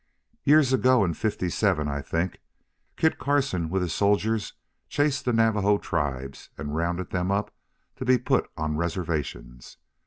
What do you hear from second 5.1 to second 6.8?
the Navajo tribes and